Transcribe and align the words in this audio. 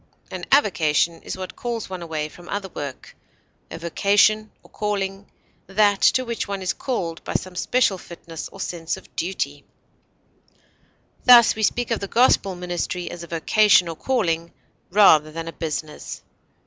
An 0.31 0.45
avocation 0.51 1.21
is 1.21 1.37
what 1.37 1.55
calls 1.55 1.87
one 1.87 2.01
away 2.01 2.27
from 2.27 2.49
other 2.49 2.69
work; 2.69 3.15
a 3.69 3.77
vocation 3.77 4.49
or 4.63 4.71
calling, 4.71 5.29
that 5.67 6.01
to 6.01 6.25
which 6.25 6.47
one 6.47 6.63
is 6.63 6.73
called 6.73 7.23
by 7.23 7.35
some 7.35 7.55
special 7.55 7.99
fitness 7.99 8.49
or 8.51 8.59
sense 8.59 8.97
of 8.97 9.15
duty; 9.15 9.63
thus, 11.25 11.53
we 11.53 11.61
speak 11.61 11.91
of 11.91 11.99
the 11.99 12.07
gospel 12.07 12.55
ministry 12.55 13.11
as 13.11 13.21
a 13.21 13.27
vocation 13.27 13.87
or 13.87 13.95
calling, 13.95 14.51
rather 14.89 15.31
than 15.31 15.47
a 15.47 15.53
business. 15.53 16.23